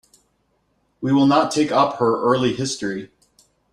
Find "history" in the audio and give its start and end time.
2.55-3.11